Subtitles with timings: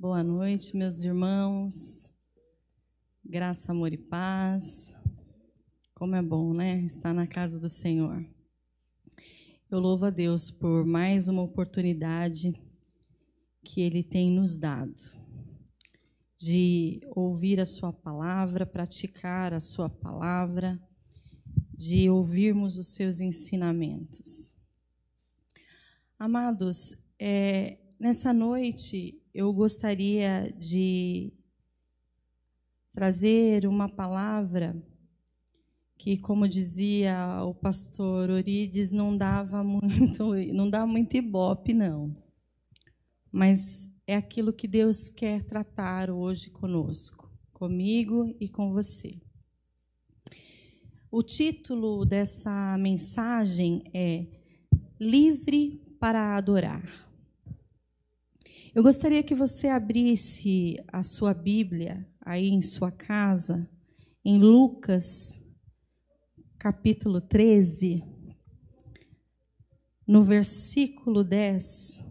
[0.00, 2.10] Boa noite, meus irmãos.
[3.22, 4.96] Graça, amor e paz.
[5.94, 6.80] Como é bom, né?
[6.86, 8.26] Estar na casa do Senhor.
[9.70, 12.58] Eu louvo a Deus por mais uma oportunidade
[13.62, 15.02] que Ele tem nos dado
[16.38, 20.80] de ouvir a Sua palavra, praticar a Sua palavra,
[21.76, 24.54] de ouvirmos os seus ensinamentos.
[26.18, 31.32] Amados, é, nessa noite eu gostaria de
[32.92, 34.76] trazer uma palavra
[35.96, 42.16] que, como dizia o pastor Orides, não dava muito, não dá muito ibope, não.
[43.30, 49.20] Mas é aquilo que Deus quer tratar hoje conosco, comigo e com você.
[51.12, 54.26] O título dessa mensagem é
[54.98, 57.09] Livre para Adorar.
[58.72, 63.68] Eu gostaria que você abrisse a sua Bíblia aí em sua casa,
[64.24, 65.42] em Lucas,
[66.56, 68.04] capítulo 13,
[70.06, 72.06] no versículo 10,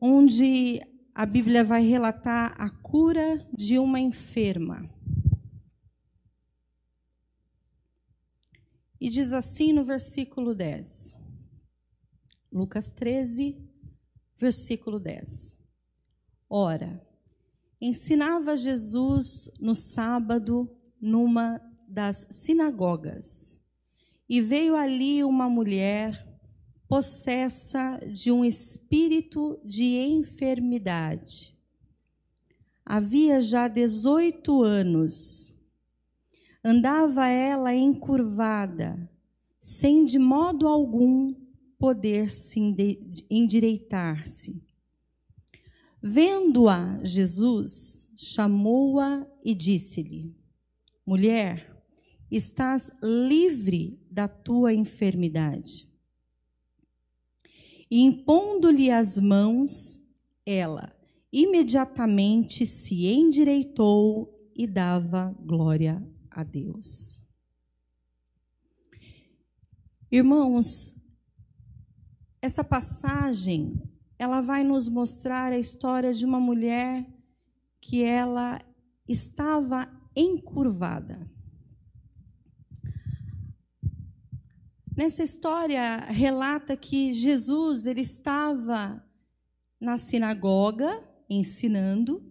[0.00, 0.80] onde
[1.14, 4.90] a Bíblia vai relatar a cura de uma enferma.
[9.00, 11.16] E diz assim no versículo 10.
[12.52, 13.69] Lucas 13,
[14.40, 15.54] versículo 10.
[16.48, 17.06] Ora,
[17.78, 23.54] ensinava Jesus no sábado numa das sinagogas,
[24.28, 26.26] e veio ali uma mulher
[26.88, 31.54] possessa de um espírito de enfermidade.
[32.84, 35.54] Havia já 18 anos.
[36.64, 39.08] Andava ela encurvada,
[39.60, 41.34] sem de modo algum
[41.80, 42.60] poder se
[43.30, 44.62] endireitar-se.
[46.02, 50.36] Vendo-a, Jesus chamou-a e disse-lhe:
[51.06, 51.82] Mulher,
[52.30, 55.88] estás livre da tua enfermidade.
[57.90, 59.98] E impondo-lhe as mãos,
[60.44, 60.94] ela
[61.32, 67.20] imediatamente se endireitou e dava glória a Deus.
[70.12, 70.99] Irmãos,
[72.42, 73.82] essa passagem,
[74.18, 77.06] ela vai nos mostrar a história de uma mulher
[77.80, 78.60] que ela
[79.06, 81.30] estava encurvada.
[84.96, 89.02] Nessa história relata que Jesus ele estava
[89.80, 92.22] na sinagoga ensinando.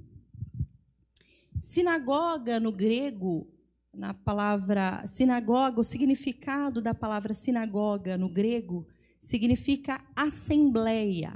[1.59, 3.52] Sinagoga no grego,
[3.94, 8.88] na palavra sinagoga, o significado da palavra sinagoga no grego
[9.29, 11.31] significa assembleia.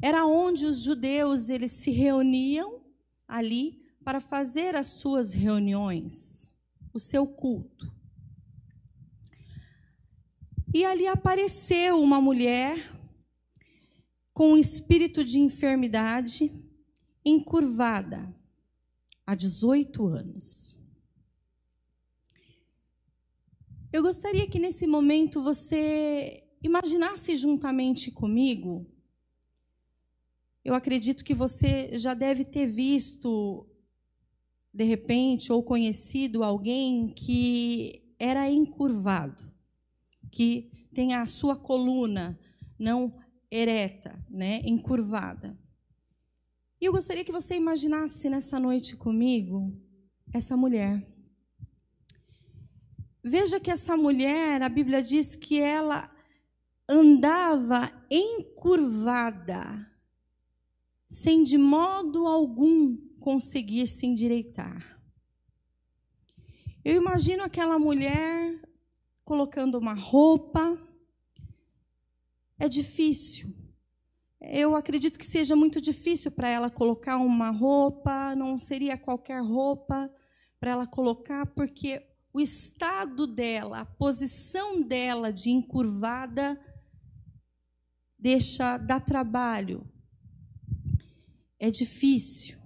[0.00, 2.80] Era onde os judeus eles se reuniam
[3.26, 6.54] ali para fazer as suas reuniões,
[6.94, 7.92] o seu culto.
[10.72, 12.78] E ali apareceu uma mulher
[14.32, 16.50] com um espírito de enfermidade,
[17.22, 18.34] encurvada,
[19.26, 20.74] há 18 anos.
[23.92, 28.86] Eu gostaria que nesse momento você imaginasse juntamente comigo,
[30.64, 33.66] eu acredito que você já deve ter visto,
[34.72, 39.50] de repente, ou conhecido alguém que era encurvado,
[40.30, 42.38] que tem a sua coluna
[42.78, 43.14] não
[43.50, 45.58] ereta, né, encurvada.
[46.80, 49.72] E eu gostaria que você imaginasse nessa noite comigo
[50.32, 51.04] essa mulher.
[53.22, 56.14] Veja que essa mulher, a Bíblia diz que ela
[56.88, 59.86] andava encurvada,
[61.08, 64.98] sem de modo algum conseguir se endireitar.
[66.84, 68.58] Eu imagino aquela mulher
[69.24, 70.78] colocando uma roupa.
[72.58, 73.54] É difícil.
[74.40, 80.10] Eu acredito que seja muito difícil para ela colocar uma roupa, não seria qualquer roupa
[80.58, 82.02] para ela colocar, porque
[82.32, 86.58] o estado dela, a posição dela de encurvada,
[88.18, 89.86] deixa dá trabalho.
[91.58, 92.58] É difícil.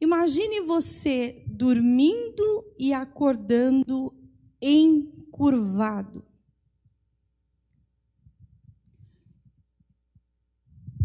[0.00, 4.12] Imagine você dormindo e acordando
[4.60, 6.24] encurvado.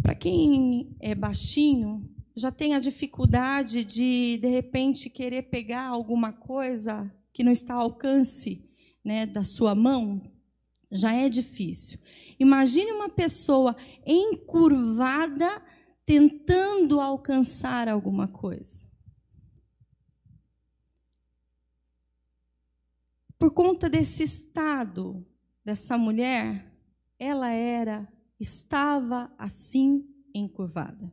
[0.02, 7.12] Para quem é baixinho, já tem a dificuldade de, de repente, querer pegar alguma coisa
[7.34, 8.68] que não está ao alcance
[9.04, 10.37] né, da sua mão
[10.92, 12.00] já é difícil.
[12.40, 13.76] Imagine uma pessoa
[14.06, 15.62] encurvada
[16.06, 18.86] tentando alcançar alguma coisa.
[23.38, 25.26] Por conta desse estado
[25.64, 26.74] dessa mulher,
[27.20, 28.08] ela era,
[28.40, 31.12] estava assim encurvada.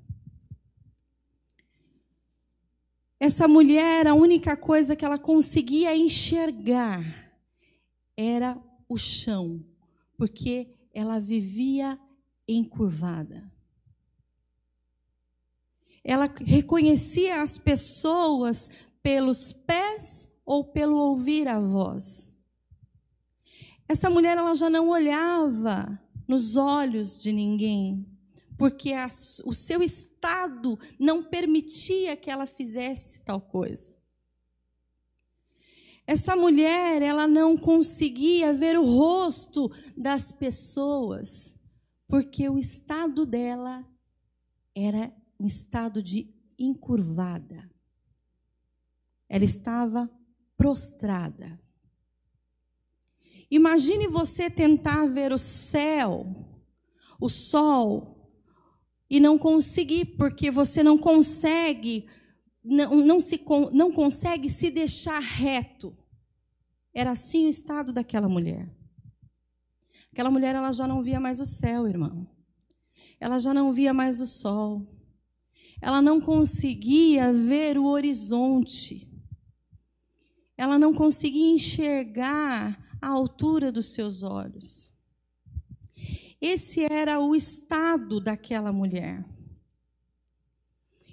[3.18, 7.02] Essa mulher, a única coisa que ela conseguia enxergar
[8.16, 8.56] era
[8.88, 9.64] o chão,
[10.16, 11.98] porque ela vivia
[12.46, 13.50] encurvada.
[16.02, 18.70] Ela reconhecia as pessoas
[19.02, 22.36] pelos pés ou pelo ouvir a voz.
[23.88, 28.06] Essa mulher ela já não olhava nos olhos de ninguém,
[28.56, 29.08] porque a,
[29.44, 33.93] o seu estado não permitia que ela fizesse tal coisa.
[36.06, 41.56] Essa mulher, ela não conseguia ver o rosto das pessoas,
[42.06, 43.84] porque o estado dela
[44.74, 46.28] era um estado de
[46.58, 47.70] encurvada.
[49.28, 50.10] Ela estava
[50.56, 51.58] prostrada.
[53.50, 56.26] Imagine você tentar ver o céu,
[57.20, 58.14] o sol,
[59.08, 62.08] e não conseguir, porque você não consegue,
[62.64, 65.94] não, não, se, não consegue se deixar reto.
[66.94, 68.74] Era assim o estado daquela mulher.
[70.12, 72.26] Aquela mulher ela já não via mais o céu, irmão.
[73.20, 74.86] Ela já não via mais o sol.
[75.80, 79.10] Ela não conseguia ver o horizonte.
[80.56, 84.92] Ela não conseguia enxergar a altura dos seus olhos.
[86.40, 89.24] Esse era o estado daquela mulher.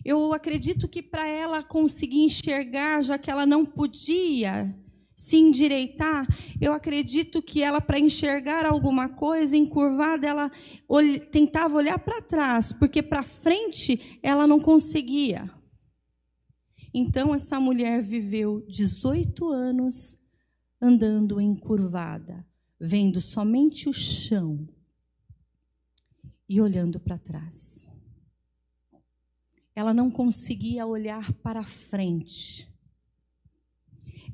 [0.04, 4.76] Eu acredito que para ela conseguir enxergar, já que ela não podia
[5.16, 6.26] se endireitar,
[6.60, 10.52] eu acredito que ela, para enxergar alguma coisa encurvada, ela
[11.30, 15.48] tentava olhar para trás, porque para frente ela não conseguia.
[16.92, 20.18] Então, essa mulher viveu 18 anos
[20.82, 22.44] andando encurvada,
[22.80, 24.68] vendo somente o chão
[26.50, 27.88] e olhando para trás.
[29.76, 32.72] Ela não conseguia olhar para frente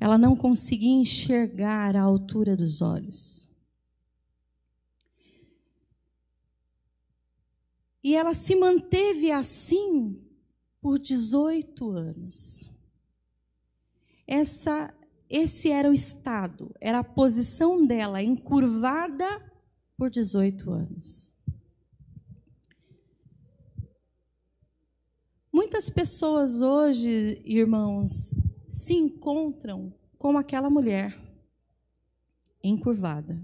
[0.00, 3.48] ela não conseguia enxergar a altura dos olhos.
[8.02, 10.22] E ela se manteve assim
[10.80, 12.70] por 18 anos.
[14.26, 14.94] Essa,
[15.28, 19.52] esse era o estado, era a posição dela, encurvada
[19.96, 21.32] por 18 anos.
[25.60, 28.32] Muitas pessoas hoje, irmãos,
[28.68, 31.18] se encontram com aquela mulher
[32.62, 33.36] encurvada.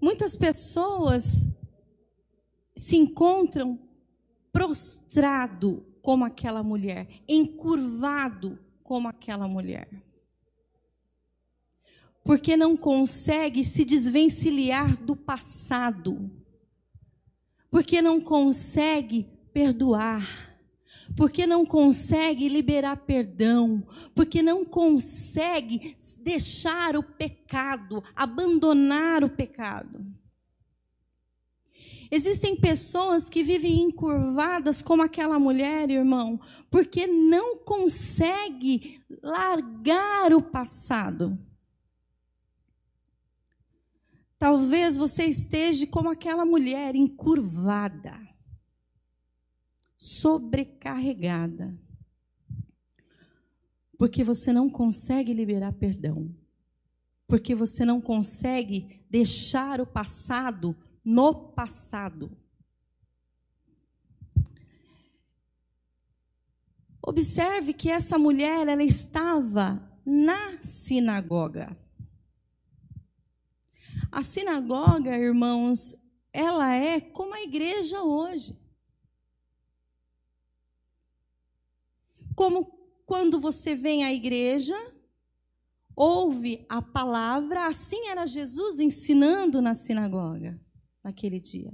[0.00, 1.48] Muitas pessoas
[2.76, 3.80] se encontram
[4.52, 9.88] prostrado como aquela mulher, encurvado como aquela mulher.
[12.24, 16.30] Porque não consegue se desvencilhar do passado.
[17.72, 20.52] Porque não consegue perdoar
[21.16, 23.82] porque não consegue liberar perdão,
[24.14, 30.04] porque não consegue deixar o pecado, abandonar o pecado.
[32.10, 36.38] Existem pessoas que vivem encurvadas como aquela mulher, irmão,
[36.70, 41.38] porque não consegue largar o passado.
[44.42, 48.20] Talvez você esteja como aquela mulher encurvada
[49.96, 51.78] sobrecarregada.
[53.96, 56.34] Porque você não consegue liberar perdão.
[57.28, 62.36] Porque você não consegue deixar o passado no passado.
[67.00, 71.80] Observe que essa mulher ela estava na sinagoga.
[74.12, 75.96] A sinagoga, irmãos,
[76.30, 78.54] ela é como a igreja hoje.
[82.36, 84.76] Como quando você vem à igreja,
[85.96, 90.60] ouve a palavra, assim era Jesus ensinando na sinagoga
[91.02, 91.72] naquele dia.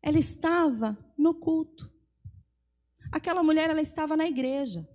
[0.00, 1.92] Ela estava no culto.
[3.12, 4.88] Aquela mulher ela estava na igreja.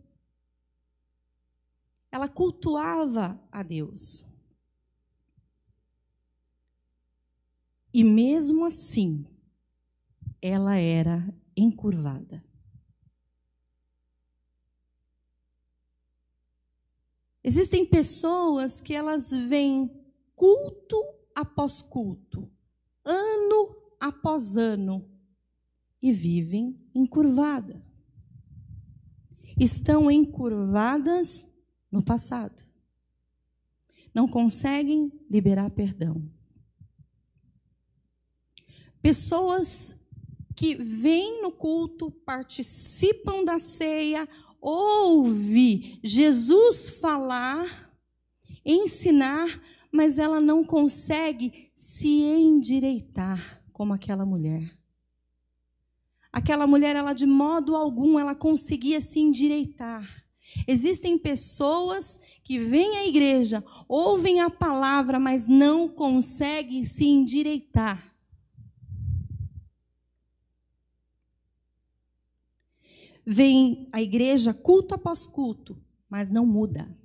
[2.16, 4.26] Ela cultuava a Deus.
[7.94, 9.26] E mesmo assim,
[10.42, 12.42] ela era encurvada.
[17.44, 19.92] Existem pessoas que elas vêm
[20.38, 20.96] culto
[21.36, 22.50] após culto,
[23.04, 25.06] ano após ano
[26.02, 27.86] e vivem encurvada.
[29.60, 31.54] Estão encurvadas
[31.96, 32.62] no passado.
[34.14, 36.22] Não conseguem liberar perdão.
[39.02, 39.96] Pessoas
[40.56, 44.28] que vêm no culto, participam da ceia,
[44.60, 47.92] ouve Jesus falar,
[48.66, 49.62] ensinar,
[49.92, 54.78] mas ela não consegue se endireitar como aquela mulher.
[56.32, 60.25] Aquela mulher, ela de modo algum, ela conseguia se endireitar.
[60.68, 68.16] Existem pessoas que vêm à igreja, ouvem a palavra, mas não conseguem se endireitar.
[73.26, 75.76] Vem à igreja culto após culto,
[76.08, 76.96] mas não muda.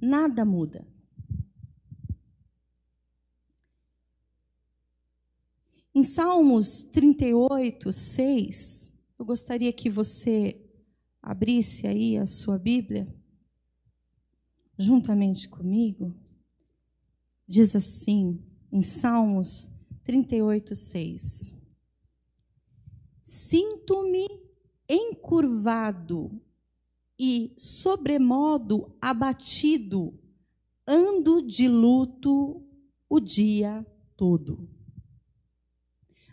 [0.00, 0.86] Nada muda.
[5.94, 10.60] Em Salmos 38, 6, eu gostaria que você
[11.22, 13.12] abrisse aí a sua Bíblia,
[14.78, 16.14] juntamente comigo.
[17.46, 19.70] Diz assim, em Salmos
[20.04, 21.54] 38, 6:
[23.22, 24.26] Sinto-me
[24.88, 26.40] encurvado
[27.18, 30.18] e sobremodo abatido,
[30.86, 32.64] ando de luto
[33.08, 33.86] o dia
[34.16, 34.68] todo.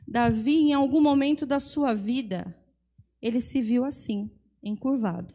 [0.08, 2.58] Davi, em algum momento da sua vida,
[3.22, 5.34] ele se viu assim, encurvado.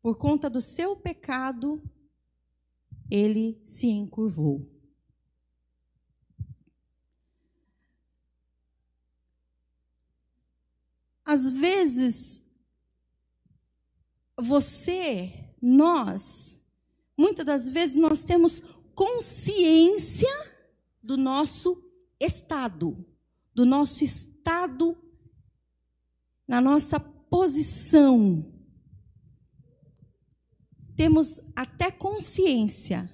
[0.00, 1.82] Por conta do seu pecado,
[3.10, 4.64] ele se encurvou.
[11.24, 12.44] Às vezes,
[14.36, 16.62] você, nós,
[17.18, 18.60] muitas das vezes nós temos
[18.94, 20.30] consciência
[21.02, 21.82] do nosso
[22.20, 23.04] estado,
[23.52, 24.96] do nosso estado,
[26.46, 28.52] na nossa posição.
[30.96, 33.10] Temos até consciência.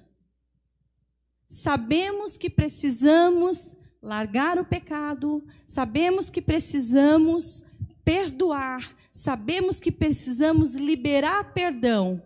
[1.49, 7.63] Sabemos que precisamos largar o pecado, sabemos que precisamos
[8.03, 12.21] perdoar, sabemos que precisamos liberar perdão,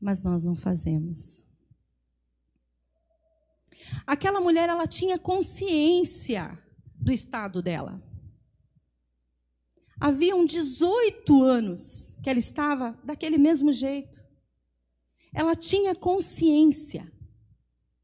[0.00, 1.46] mas nós não fazemos.
[4.06, 6.58] Aquela mulher, ela tinha consciência
[6.94, 8.02] do estado dela.
[9.98, 14.24] Haviam 18 anos que ela estava daquele mesmo jeito.
[15.32, 17.10] Ela tinha consciência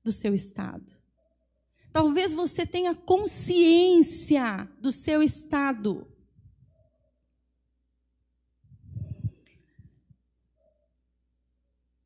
[0.03, 1.03] do seu estado.
[1.93, 6.07] Talvez você tenha consciência do seu estado.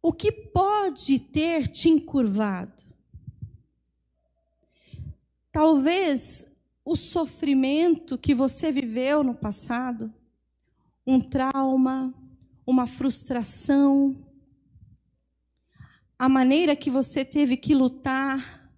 [0.03, 2.85] O que pode ter te encurvado?
[5.53, 6.56] Talvez
[6.87, 10.15] o sofrimento que você viveu no passado,
[11.05, 12.15] um trauma,
[12.65, 14.25] uma frustração,
[16.17, 18.71] a maneira que você teve que lutar,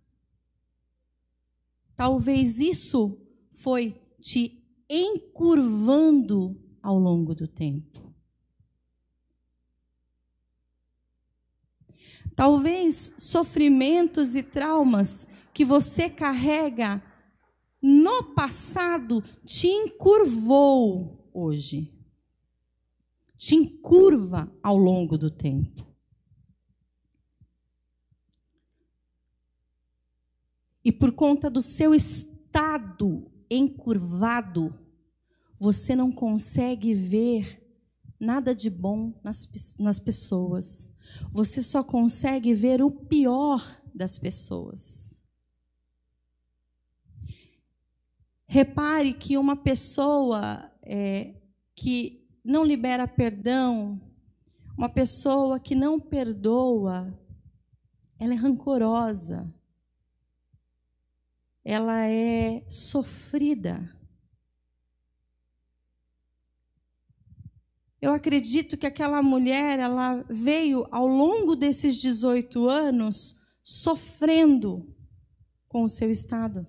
[1.94, 3.20] talvez isso
[3.52, 8.14] foi te encurvando ao longo do tempo.
[12.34, 17.02] Talvez sofrimentos e traumas que você carrega
[17.80, 21.94] no passado te encurvou hoje.
[23.36, 25.86] Te encurva ao longo do tempo.
[30.84, 34.74] E por conta do seu estado encurvado,
[35.58, 37.62] você não consegue ver
[38.18, 40.90] nada de bom nas, nas pessoas.
[41.32, 43.62] Você só consegue ver o pior
[43.94, 45.17] das pessoas.
[48.50, 51.34] Repare que uma pessoa é,
[51.76, 54.00] que não libera perdão,
[54.74, 57.14] uma pessoa que não perdoa,
[58.18, 59.54] ela é rancorosa,
[61.62, 63.94] ela é sofrida.
[68.00, 74.96] Eu acredito que aquela mulher, ela veio ao longo desses 18 anos sofrendo
[75.68, 76.66] com o seu estado.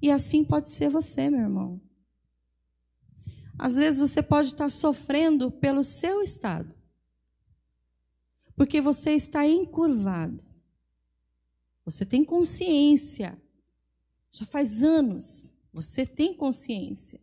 [0.00, 1.80] E assim pode ser você, meu irmão.
[3.58, 6.74] Às vezes você pode estar sofrendo pelo seu estado,
[8.54, 10.44] porque você está encurvado.
[11.84, 13.40] Você tem consciência,
[14.30, 17.20] já faz anos, você tem consciência,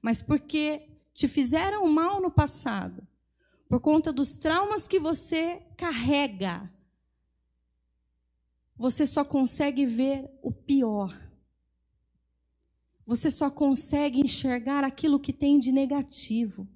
[0.00, 3.06] mas porque te fizeram mal no passado,
[3.68, 6.70] por conta dos traumas que você carrega,
[8.76, 11.31] você só consegue ver o pior.
[13.06, 16.68] Você só consegue enxergar aquilo que tem de negativo.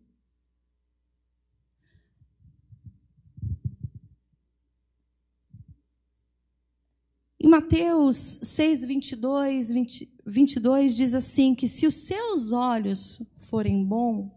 [7.39, 14.33] Em Mateus 6, 22, 20, 22 diz assim: que se os seus olhos forem bons,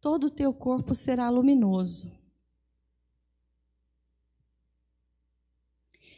[0.00, 2.12] todo o teu corpo será luminoso.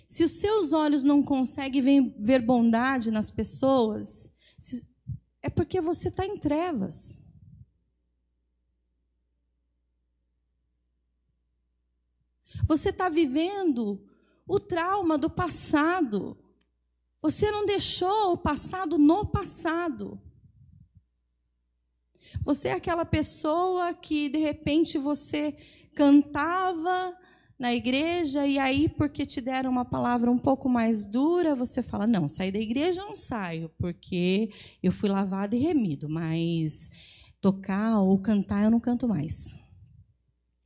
[0.09, 4.33] Se os seus olhos não conseguem ver bondade nas pessoas,
[5.43, 7.23] é porque você está em trevas.
[12.65, 14.03] Você está vivendo
[14.47, 16.39] o trauma do passado.
[17.21, 20.19] Você não deixou o passado no passado.
[22.43, 25.53] Você é aquela pessoa que de repente você
[25.95, 27.15] cantava
[27.59, 32.07] na igreja e aí porque te deram uma palavra um pouco mais dura, você fala:
[32.07, 34.51] "Não, sair da igreja não saio, porque
[34.83, 36.91] eu fui lavado e remido, mas
[37.41, 39.57] tocar ou cantar eu não canto mais".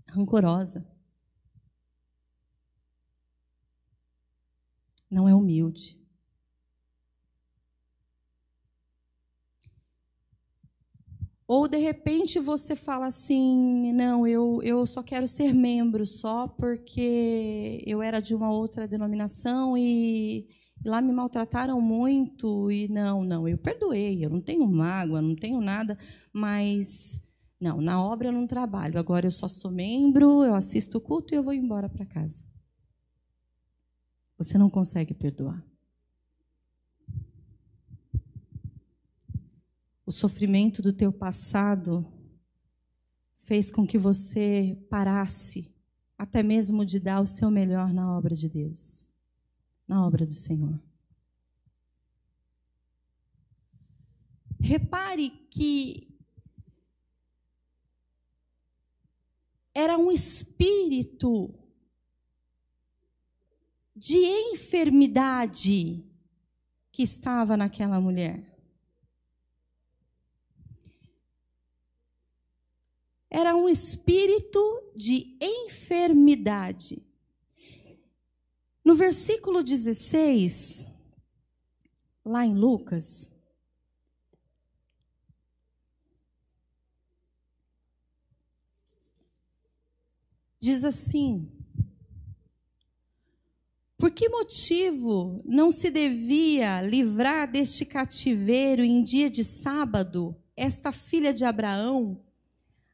[0.08, 0.86] Rancorosa.
[5.10, 6.01] Não é humilde.
[11.54, 17.84] Ou de repente você fala assim: não, eu, eu só quero ser membro só porque
[17.86, 20.48] eu era de uma outra denominação e,
[20.82, 22.70] lá me maltrataram muito.
[22.70, 25.98] E não, não, eu perdoei, eu não tenho mágoa, não tenho nada,
[26.32, 27.22] mas
[27.60, 28.98] não, na obra eu não trabalho.
[28.98, 32.42] Agora eu só sou membro, eu assisto o culto e eu vou embora para casa.
[34.38, 35.62] Você não consegue perdoar.
[40.12, 42.06] O sofrimento do teu passado
[43.44, 45.74] fez com que você parasse
[46.18, 49.08] até mesmo de dar o seu melhor na obra de Deus,
[49.88, 50.78] na obra do Senhor.
[54.60, 56.14] Repare que
[59.74, 61.54] era um espírito
[63.96, 66.04] de enfermidade
[66.92, 68.51] que estava naquela mulher.
[73.34, 74.60] Era um espírito
[74.94, 77.02] de enfermidade.
[78.84, 80.86] No versículo 16,
[82.22, 83.30] lá em Lucas,
[90.60, 91.50] diz assim:
[93.96, 101.32] Por que motivo não se devia livrar deste cativeiro em dia de sábado esta filha
[101.32, 102.22] de Abraão?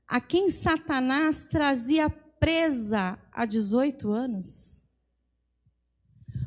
[0.08, 4.82] A quem Satanás trazia presa há 18 anos?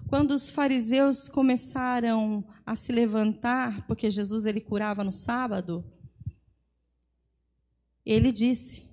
[0.10, 5.86] Quando os fariseus começaram a se levantar, porque Jesus ele curava no sábado,
[8.04, 8.90] ele disse: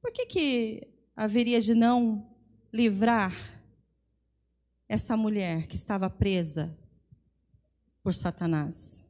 [0.00, 2.30] Por que que haveria de não
[2.70, 3.34] livrar
[4.88, 6.78] essa mulher que estava presa
[8.02, 9.04] por Satanás?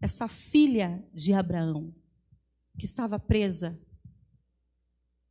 [0.00, 1.94] Essa filha de Abraão
[2.76, 3.78] que estava presa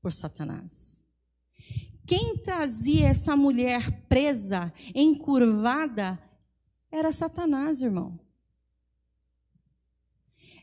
[0.02, 1.04] por Satanás.
[2.06, 6.18] Quem trazia essa mulher presa, encurvada,
[6.90, 8.18] era Satanás, irmão.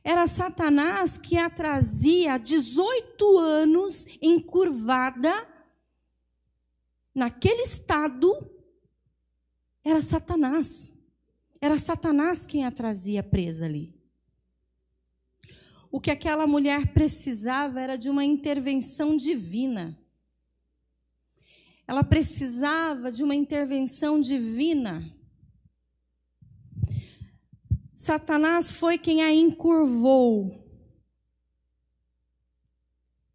[0.03, 5.47] Era Satanás que a trazia 18 anos encurvada,
[7.15, 8.51] naquele estado,
[9.83, 10.93] era Satanás.
[11.61, 13.94] Era Satanás quem a trazia presa ali.
[15.95, 19.97] O que aquela mulher precisava era de uma intervenção divina.
[21.87, 25.17] Ela precisava de uma intervenção divina.
[27.95, 30.69] Satanás foi quem a encurvou.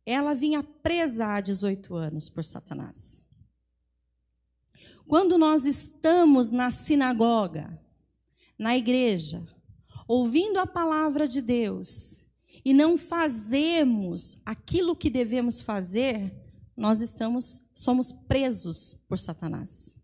[0.05, 3.25] Ela vinha presa há 18 anos por Satanás.
[5.07, 7.81] Quando nós estamos na sinagoga,
[8.57, 9.47] na igreja,
[10.05, 12.27] ouvindo a palavra de Deus,
[12.63, 16.33] e não fazemos aquilo que devemos fazer,
[16.75, 19.95] nós estamos somos presos por Satanás.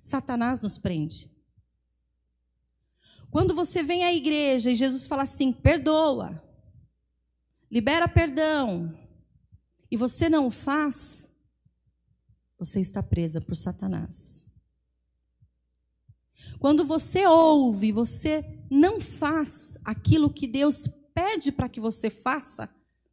[0.00, 1.30] Satanás nos prende.
[3.30, 6.42] Quando você vem à igreja e Jesus fala assim: "Perdoa.
[7.70, 8.94] Libera perdão",
[9.90, 11.34] e você não faz,
[12.58, 14.46] você está presa por Satanás.
[16.58, 22.68] Quando você ouve, você não faz aquilo que Deus pede para que você faça,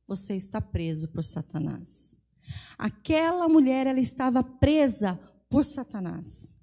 [0.05, 2.19] você está preso por Satanás.
[2.77, 5.17] Aquela mulher, ela estava presa
[5.49, 6.53] por Satanás.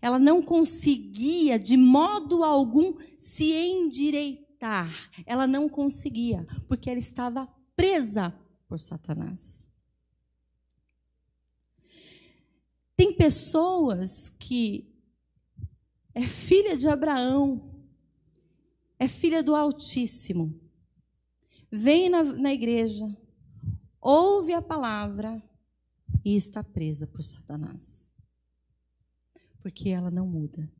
[0.00, 4.90] Ela não conseguia, de modo algum, se endireitar.
[5.26, 8.34] Ela não conseguia, porque ela estava presa
[8.66, 9.68] por Satanás.
[12.96, 14.90] Tem pessoas que
[16.14, 17.70] é filha de Abraão,
[18.98, 20.61] é filha do Altíssimo,
[21.72, 23.16] vem na, na igreja,
[23.98, 25.42] ouve a palavra
[26.22, 28.12] e está presa por Satanás.
[29.62, 30.70] Porque ela não muda,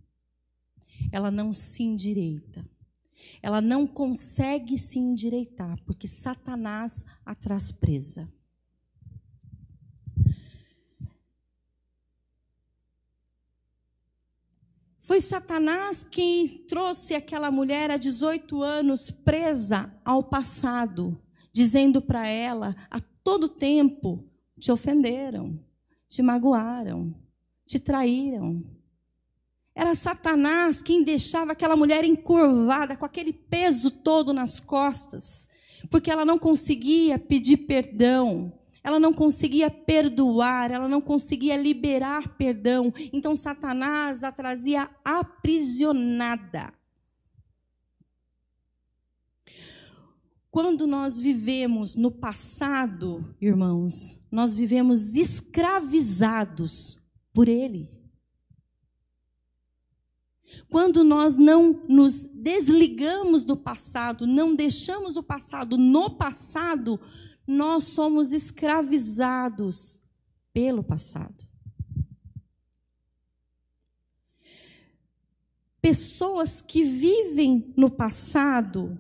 [1.11, 2.69] ela não se endireita,
[3.41, 8.29] ela não consegue se endireitar, porque Satanás a traz presa.
[15.03, 21.21] Foi Satanás quem trouxe aquela mulher há 18 anos presa ao passado,
[21.53, 24.25] dizendo para ela a todo tempo:
[24.61, 25.59] te ofenderam,
[26.09, 27.13] te magoaram,
[27.67, 28.65] te traíram.
[29.75, 35.49] Era Satanás quem deixava aquela mulher encurvada, com aquele peso todo nas costas,
[35.91, 38.53] porque ela não conseguia pedir perdão,
[38.85, 42.93] ela não conseguia perdoar, ela não conseguia liberar perdão.
[43.13, 46.73] Então Satanás a trazia aprisionada.
[50.51, 57.01] Quando nós vivemos no passado, irmãos, nós vivemos escravizados
[57.33, 57.89] por ele.
[60.69, 67.01] Quando nós não nos desligamos do passado, não deixamos o passado no passado,
[67.47, 69.99] nós somos escravizados
[70.53, 71.47] pelo passado.
[75.81, 78.99] Pessoas que vivem no passado,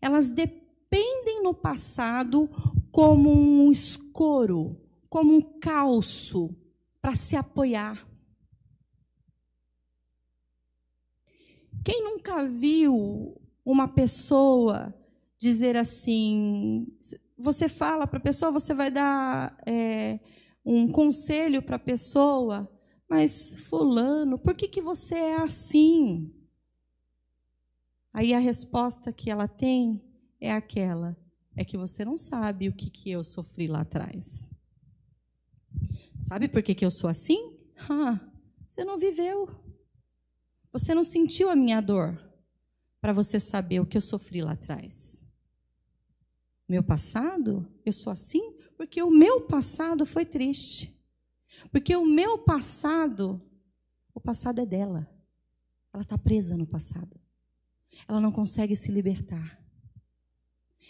[0.00, 2.48] elas dependem no passado
[2.90, 6.54] como um escoro, como um calço
[7.00, 8.04] para se apoiar.
[11.84, 14.92] Quem nunca viu uma pessoa
[15.38, 16.86] dizer assim:
[17.36, 20.20] você fala para a pessoa, você vai dar é,
[20.64, 22.70] um conselho para a pessoa,
[23.08, 26.32] mas fulano, por que, que você é assim?
[28.12, 30.00] Aí a resposta que ela tem
[30.40, 31.16] é aquela:
[31.56, 34.48] é que você não sabe o que, que eu sofri lá atrás.
[36.18, 37.58] Sabe por que, que eu sou assim?
[37.90, 38.20] Ah,
[38.66, 39.48] você não viveu.
[40.72, 42.18] Você não sentiu a minha dor
[43.00, 45.24] para você saber o que eu sofri lá atrás
[46.68, 51.00] meu passado, eu sou assim porque o meu passado foi triste.
[51.70, 53.40] Porque o meu passado,
[54.14, 55.08] o passado é dela.
[55.92, 57.20] Ela está presa no passado.
[58.06, 59.60] Ela não consegue se libertar.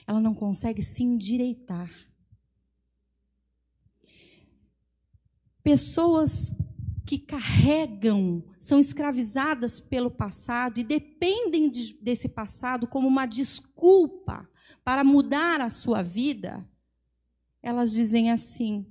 [0.06, 1.90] Ela não consegue se endireitar.
[5.62, 6.52] Pessoas
[7.06, 14.48] que carregam, são escravizadas pelo passado e dependem de, desse passado como uma desculpa
[14.84, 16.68] para mudar a sua vida,
[17.62, 18.86] elas dizem assim: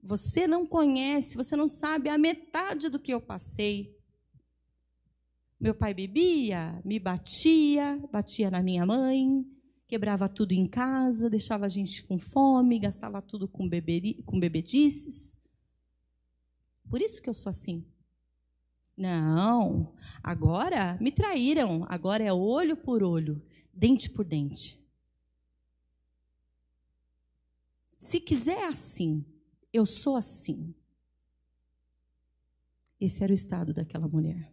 [0.00, 3.98] você não conhece, você não sabe a metade do que eu passei.
[5.58, 9.44] Meu pai bebia, me batia, batia na minha mãe,
[9.86, 15.36] quebrava tudo em casa, deixava a gente com fome, gastava tudo com, beberi, com bebedices.
[16.88, 17.84] Por isso que eu sou assim.
[18.96, 19.92] Não,
[20.22, 23.42] agora me traíram, agora é olho por olho,
[23.72, 24.83] dente por dente.
[28.04, 29.24] Se quiser assim,
[29.72, 30.74] eu sou assim.
[33.00, 34.52] Esse era o estado daquela mulher,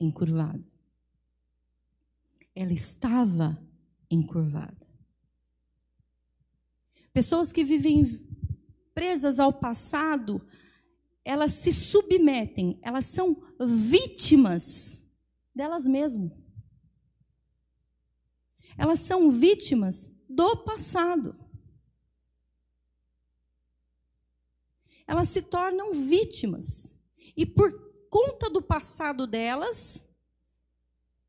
[0.00, 0.64] encurvada.
[2.54, 3.62] Ela estava
[4.10, 4.88] encurvada.
[7.12, 8.26] Pessoas que vivem
[8.94, 10.40] presas ao passado,
[11.22, 15.06] elas se submetem, elas são vítimas
[15.54, 16.32] delas mesmas.
[18.78, 21.45] Elas são vítimas do passado.
[25.06, 26.94] Elas se tornam vítimas.
[27.36, 27.70] E por
[28.10, 30.04] conta do passado delas,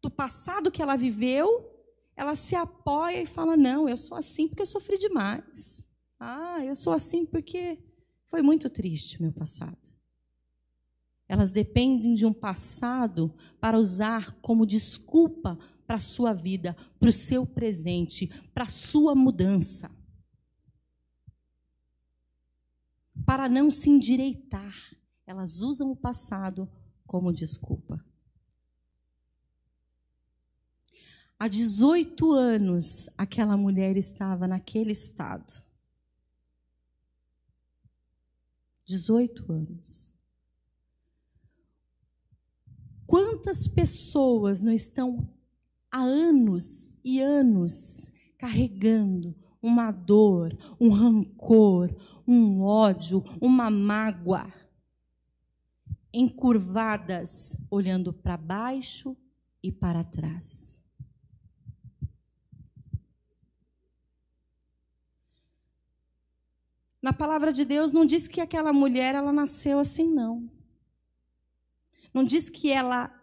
[0.02, 1.70] do passado que ela viveu,
[2.16, 5.88] ela se apoia e fala: Não, eu sou assim porque eu sofri demais.
[6.20, 7.80] Ah, eu sou assim porque
[8.26, 9.78] foi muito triste meu passado.
[11.30, 17.14] Elas dependem de um passado para usar como desculpa para a sua vida, para o
[17.14, 19.92] seu presente, para a sua mudança.
[23.28, 24.74] Para não se endireitar.
[25.26, 26.72] Elas usam o passado
[27.06, 28.02] como desculpa.
[31.38, 35.62] Há 18 anos, aquela mulher estava naquele estado.
[38.86, 40.16] 18 anos.
[43.06, 45.30] Quantas pessoas não estão
[45.92, 51.94] há anos e anos carregando uma dor, um rancor,
[52.28, 54.52] um ódio, uma mágoa,
[56.14, 59.16] encurvadas, olhando para baixo
[59.64, 60.82] e para trás.
[67.02, 70.52] Na palavra de Deus não diz que aquela mulher ela nasceu assim não.
[72.14, 73.14] Não diz que ela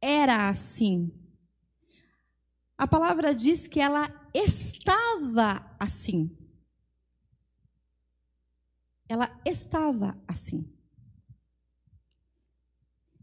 [0.00, 1.12] era assim.
[2.76, 6.36] A palavra diz que ela estava assim.
[9.08, 10.70] Ela estava assim.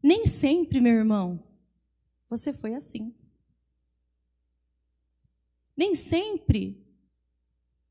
[0.01, 1.43] Nem sempre, meu irmão,
[2.29, 3.13] você foi assim.
[5.75, 6.83] Nem sempre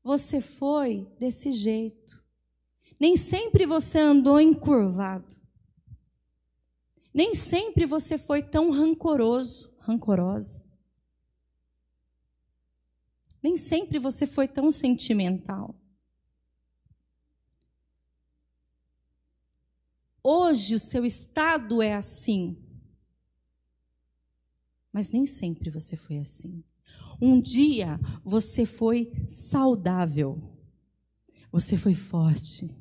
[0.03, 2.23] você foi desse jeito.
[2.99, 5.35] Nem sempre você andou encurvado.
[7.13, 10.63] Nem sempre você foi tão rancoroso, rancorosa.
[13.41, 15.75] Nem sempre você foi tão sentimental.
[20.27, 22.57] Hoje o seu estado é assim.
[24.91, 26.63] Mas nem sempre você foi assim.
[27.21, 30.41] Um dia você foi saudável.
[31.51, 32.75] Você foi forte.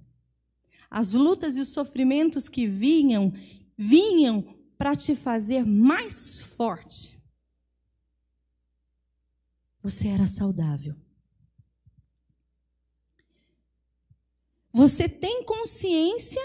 [0.89, 3.31] As lutas e os sofrimentos que vinham
[3.77, 7.23] vinham para te fazer mais forte.
[9.83, 10.97] Você era saudável.
[14.73, 16.41] Você tem consciência,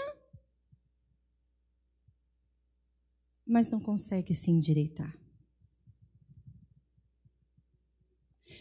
[3.50, 5.14] mas não consegue se endireitar.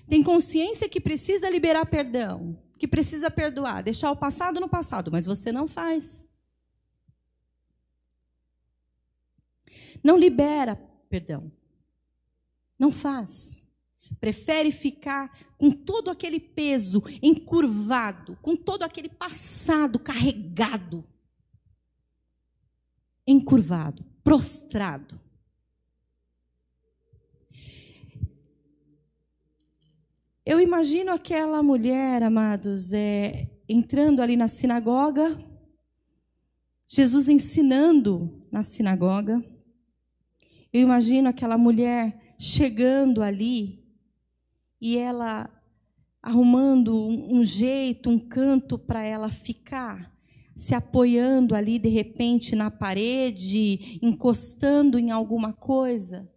[0.07, 5.25] Tem consciência que precisa liberar perdão, que precisa perdoar, deixar o passado no passado, mas
[5.25, 6.27] você não faz.
[10.03, 10.75] Não libera
[11.09, 11.51] perdão.
[12.77, 13.63] Não faz.
[14.19, 21.05] Prefere ficar com todo aquele peso encurvado, com todo aquele passado carregado,
[23.31, 25.19] encurvado, prostrado.
[30.45, 35.37] Eu imagino aquela mulher, amados, é, entrando ali na sinagoga,
[36.87, 39.45] Jesus ensinando na sinagoga.
[40.73, 43.85] Eu imagino aquela mulher chegando ali
[44.81, 45.47] e ela
[46.19, 50.11] arrumando um, jeito, um canto para ela ficar,
[50.59, 56.29] se apoiando ali de repente na parede, encostando em alguma coisa,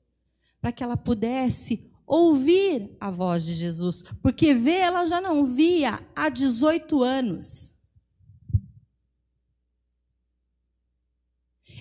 [0.60, 6.00] para que ela pudesse ouvir a voz de Jesus, porque ver ela já não via
[6.14, 7.71] há 18 anos.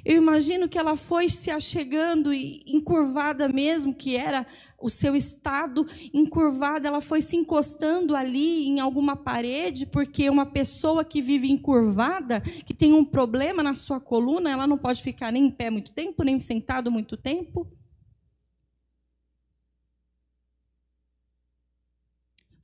[0.03, 4.45] Eu imagino que ela foi se achegando e encurvada mesmo, que era
[4.79, 11.05] o seu estado encurvada, ela foi se encostando ali em alguma parede, porque uma pessoa
[11.05, 15.45] que vive encurvada, que tem um problema na sua coluna, ela não pode ficar nem
[15.45, 17.67] em pé muito tempo, nem sentado muito tempo.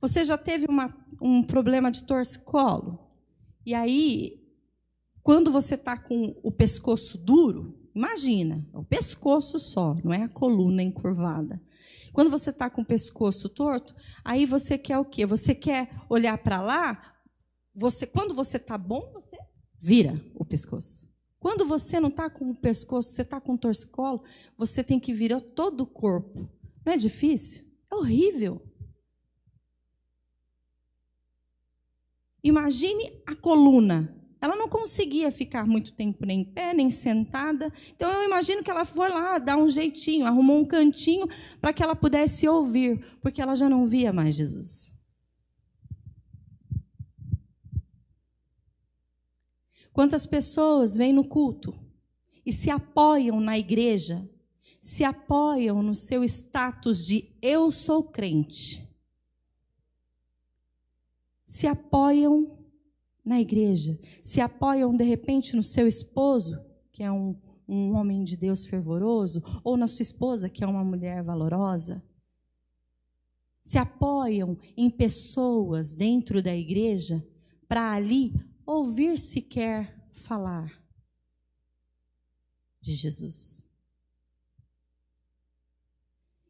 [0.00, 2.98] Você já teve uma, um problema de torcicolo?
[3.66, 4.37] E aí
[5.22, 10.28] quando você está com o pescoço duro, imagina, é o pescoço só, não é a
[10.28, 11.60] coluna encurvada.
[12.12, 15.26] Quando você está com o pescoço torto, aí você quer o quê?
[15.26, 17.14] Você quer olhar para lá?
[17.74, 19.36] Você, quando você está bom, você
[19.78, 21.08] vira o pescoço.
[21.38, 24.24] Quando você não está com o pescoço, você está com o torcicolo,
[24.56, 26.50] você tem que virar todo o corpo.
[26.84, 27.64] Não é difícil?
[27.90, 28.60] É horrível.
[32.42, 37.72] Imagine a coluna ela não conseguia ficar muito tempo nem em pé, nem sentada.
[37.94, 41.28] Então eu imagino que ela foi lá dar um jeitinho, arrumou um cantinho
[41.60, 44.96] para que ela pudesse ouvir, porque ela já não via mais Jesus.
[49.92, 51.74] Quantas pessoas vêm no culto
[52.46, 54.28] e se apoiam na igreja,
[54.80, 58.88] se apoiam no seu status de eu sou crente,
[61.44, 62.57] se apoiam
[63.28, 66.58] na igreja, se apoiam de repente no seu esposo,
[66.90, 67.36] que é um,
[67.68, 72.02] um homem de Deus fervoroso, ou na sua esposa, que é uma mulher valorosa,
[73.62, 77.22] se apoiam em pessoas dentro da igreja
[77.68, 78.32] para ali
[78.64, 80.82] ouvir sequer falar
[82.80, 83.62] de Jesus.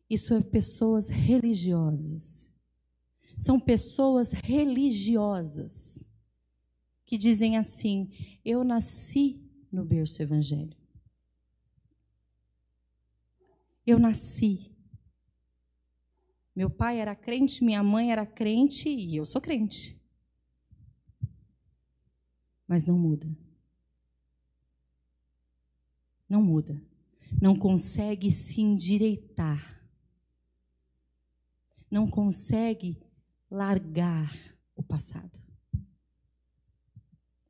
[0.09, 2.49] Isso é pessoas religiosas.
[3.37, 6.08] São pessoas religiosas
[7.09, 8.11] que dizem assim:
[8.44, 9.40] Eu nasci
[9.73, 10.77] no berço evangélico.
[13.87, 14.71] Eu nasci.
[16.55, 19.99] Meu pai era crente, minha mãe era crente e eu sou crente.
[22.66, 23.27] Mas não muda.
[26.29, 26.79] Não muda.
[27.40, 29.83] Não consegue se endireitar.
[31.90, 33.01] Não consegue
[33.51, 34.31] largar
[34.77, 35.47] o passado.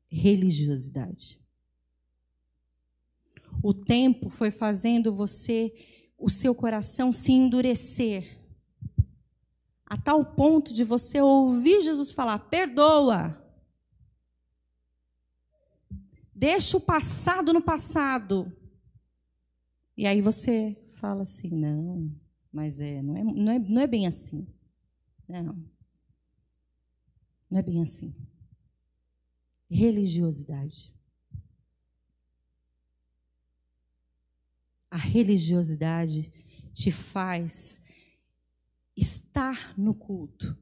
[0.09, 1.39] Religiosidade.
[3.61, 5.73] O tempo foi fazendo você,
[6.17, 8.37] o seu coração se endurecer.
[9.85, 13.43] A tal ponto de você ouvir Jesus falar: perdoa.
[16.33, 18.51] Deixa o passado no passado.
[19.97, 22.09] E aí você fala assim: não,
[22.51, 24.47] mas é, não é, não é, não é bem assim.
[25.27, 25.61] Não.
[27.49, 28.15] Não é bem assim.
[29.69, 30.93] Religiosidade.
[34.89, 36.31] A religiosidade
[36.73, 37.79] te faz
[38.95, 40.57] estar no culto,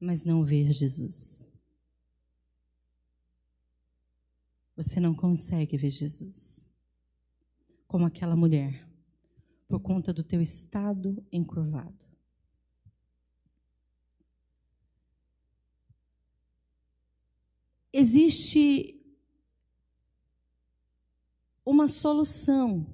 [0.00, 1.50] mas não ver Jesus.
[4.76, 6.68] Você não consegue ver Jesus.
[7.86, 8.88] Como aquela mulher,
[9.68, 12.13] por conta do teu estado encurvado.
[17.96, 19.00] Existe
[21.64, 22.84] uma solução.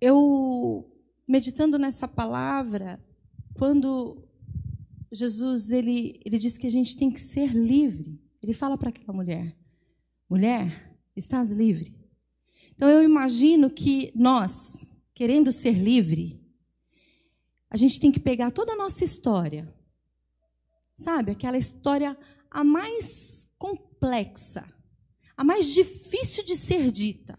[0.00, 0.90] Eu,
[1.28, 2.98] meditando nessa palavra,
[3.52, 4.26] quando
[5.12, 9.12] Jesus ele, ele diz que a gente tem que ser livre, ele fala para aquela
[9.12, 9.54] mulher:
[10.30, 11.94] mulher, estás livre.
[12.74, 16.40] Então eu imagino que nós, querendo ser livre,
[17.68, 19.76] a gente tem que pegar toda a nossa história,
[20.98, 22.18] sabe, aquela história
[22.50, 24.66] a mais complexa,
[25.36, 27.38] a mais difícil de ser dita,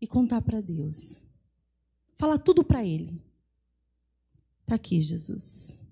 [0.00, 1.26] e contar para Deus.
[2.18, 3.24] Falar tudo para Ele.
[4.60, 5.82] Está aqui, Jesus.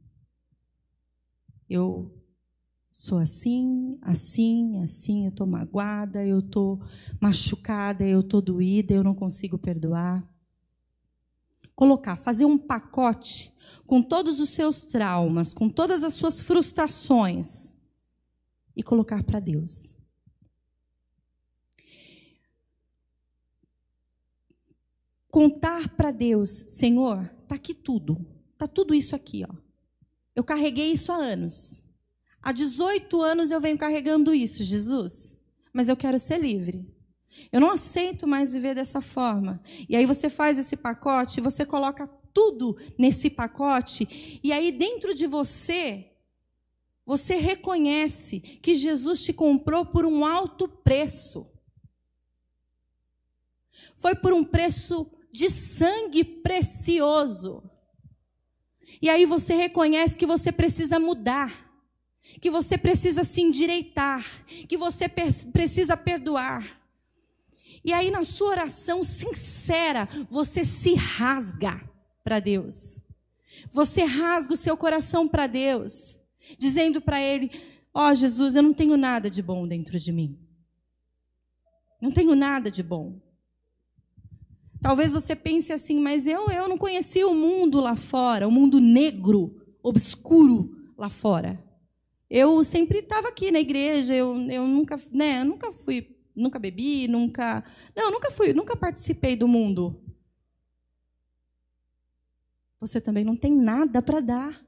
[1.69, 2.15] Eu
[2.93, 6.83] sou assim, assim, assim, eu estou magoada, eu estou
[7.19, 10.23] machucada, eu estou doída, eu não consigo perdoar.
[11.75, 13.52] Colocar, fazer um pacote
[13.93, 17.75] com todos os seus traumas, com todas as suas frustrações,
[18.75, 19.95] e colocar para Deus.
[25.31, 28.27] Contar para Deus, Senhor, tá aqui tudo.
[28.57, 29.55] Tá tudo isso aqui, ó.
[30.35, 31.85] Eu carreguei isso há anos.
[32.41, 35.39] Há 18 anos eu venho carregando isso, Jesus.
[35.71, 36.83] Mas eu quero ser livre.
[37.53, 39.61] Eu não aceito mais viver dessa forma.
[39.87, 45.27] E aí você faz esse pacote, você coloca tudo nesse pacote, e aí dentro de
[45.27, 46.09] você
[47.05, 51.47] você reconhece que Jesus te comprou por um alto preço.
[53.97, 57.63] Foi por um preço de sangue precioso.
[59.01, 61.69] E aí você reconhece que você precisa mudar,
[62.41, 64.25] que você precisa se endireitar,
[64.69, 66.81] que você precisa perdoar.
[67.85, 71.92] E aí, na sua oração sincera, você se rasga
[72.23, 73.01] para Deus.
[73.71, 76.21] Você rasga o seu coração para Deus
[76.59, 77.51] dizendo para ele:
[77.95, 80.39] Ó oh, Jesus, eu não tenho nada de bom dentro de mim.
[82.01, 83.21] Não tenho nada de bom.
[84.81, 88.81] Talvez você pense assim, mas eu, eu não conhecia o mundo lá fora, o mundo
[88.81, 91.63] negro, obscuro lá fora.
[92.29, 97.07] Eu sempre estava aqui na igreja, eu, eu nunca, né, eu nunca fui, nunca bebi,
[97.07, 97.63] nunca,
[97.95, 100.03] não, nunca fui, nunca participei do mundo.
[102.83, 104.61] Você também não tem nada para dar.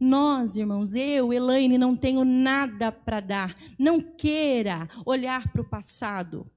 [0.00, 3.54] Nós, irmãos, eu, Elaine, não tenho nada para dar.
[3.78, 6.50] Não queira olhar para o passado.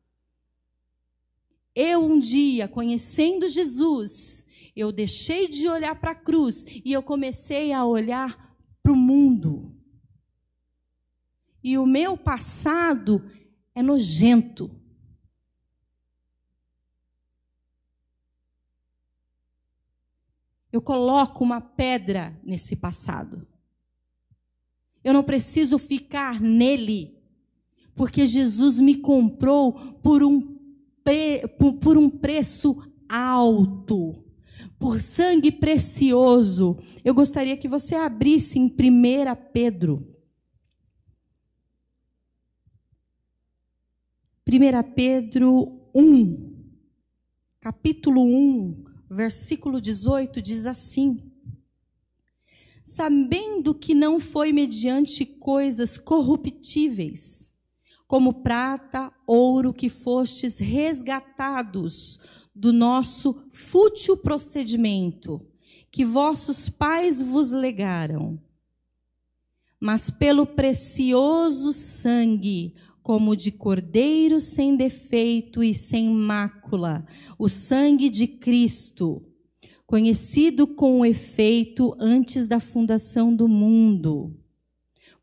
[1.76, 4.44] Eu, um dia, conhecendo Jesus,
[4.76, 9.72] eu deixei de olhar para a cruz e eu comecei a olhar para o mundo.
[11.64, 13.24] E o meu passado
[13.76, 14.72] é nojento.
[20.76, 23.48] Eu coloco uma pedra nesse passado.
[25.02, 27.18] Eu não preciso ficar nele,
[27.96, 29.72] porque Jesus me comprou
[30.04, 30.60] por um,
[31.82, 32.76] por um preço
[33.08, 34.22] alto,
[34.78, 36.78] por sangue precioso.
[37.06, 38.70] Eu gostaria que você abrisse em 1
[39.54, 40.06] Pedro.
[44.46, 46.54] 1 Pedro 1,
[47.62, 51.32] capítulo 1, versículo 18 diz assim:
[52.84, 57.54] Sabendo que não foi mediante coisas corruptíveis,
[58.08, 62.20] como prata, ouro que fostes resgatados
[62.54, 65.42] do nosso fútil procedimento,
[65.92, 68.40] que vossos pais vos legaram,
[69.80, 72.76] mas pelo precioso sangue,
[73.06, 77.06] como de cordeiro sem defeito e sem mácula,
[77.38, 79.24] o sangue de Cristo,
[79.86, 84.36] conhecido com efeito antes da fundação do mundo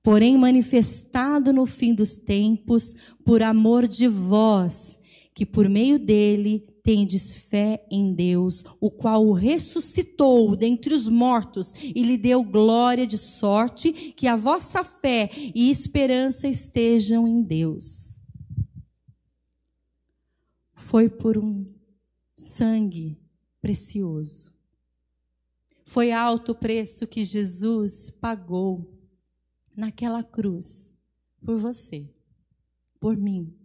[0.03, 4.99] porém manifestado no fim dos tempos por amor de vós,
[5.33, 11.73] que por meio dele tendes fé em Deus, o qual o ressuscitou dentre os mortos
[11.81, 18.21] e lhe deu glória de sorte, que a vossa fé e esperança estejam em Deus.
[20.75, 21.65] Foi por um
[22.37, 23.17] sangue
[23.61, 24.53] precioso.
[25.85, 28.93] Foi alto o preço que Jesus pagou
[29.77, 30.93] naquela cruz
[31.45, 32.09] por você,
[32.99, 33.62] por mim.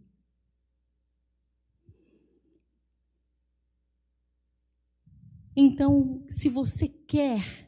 [5.59, 7.67] Então, se você quer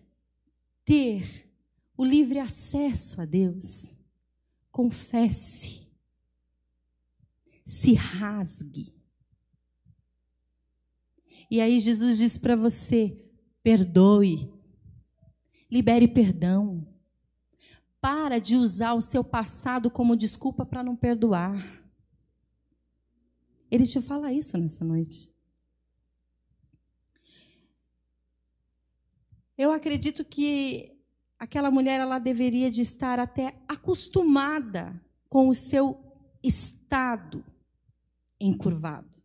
[0.85, 1.51] ter
[1.97, 3.99] o livre acesso a Deus,
[4.71, 5.87] confesse,
[7.65, 8.93] se rasgue.
[11.49, 13.19] E aí Jesus diz para você:
[13.63, 14.53] perdoe,
[15.69, 16.87] libere perdão.
[17.99, 21.83] Para de usar o seu passado como desculpa para não perdoar.
[23.71, 25.33] Ele te fala isso nessa noite.
[29.59, 30.97] Eu acredito que
[31.37, 34.97] aquela mulher ela deveria de estar até acostumada
[35.27, 36.01] com o seu
[36.41, 37.43] estado
[38.39, 39.21] encurvado.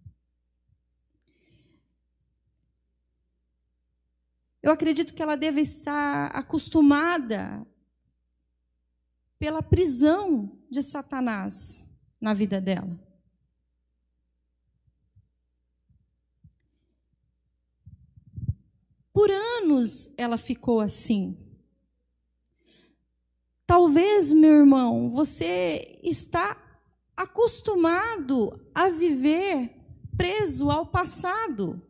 [4.61, 7.65] Eu acredito que ela deve estar acostumada
[9.39, 11.89] pela prisão de Satanás
[12.21, 12.99] na vida dela.
[19.15, 21.39] Por anos ela ficou assim.
[23.65, 26.61] Talvez, meu irmão, você está
[27.17, 29.71] acostumado a viver
[30.17, 31.81] preso ao passado.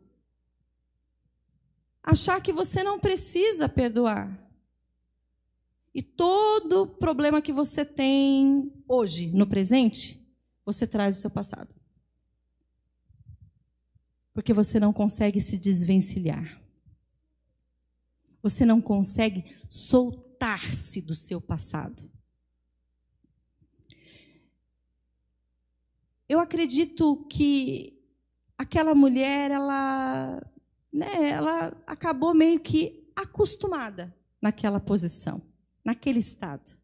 [2.03, 4.39] Achar que você não precisa perdoar.
[5.95, 10.23] E todo problema que você tem hoje, no presente,
[10.63, 11.73] você traz o seu passado.
[14.31, 16.64] Porque você não consegue se desvencilhar.
[18.45, 22.07] Você não consegue soltar-se do seu passado.
[26.29, 27.99] Eu acredito que
[28.55, 30.45] aquela mulher, ela,
[30.93, 35.41] né, ela acabou meio que acostumada naquela posição
[35.83, 36.77] naquele estado.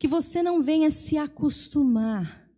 [0.00, 2.50] Que você não venha se acostumar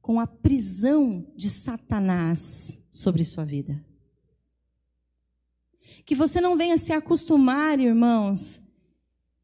[0.00, 3.89] com a prisão de Satanás sobre sua vida.
[6.10, 8.60] Que você não venha se acostumar, irmãos,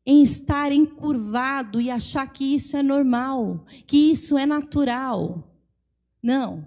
[0.05, 5.49] em estar encurvado e achar que isso é normal, que isso é natural.
[6.21, 6.67] Não.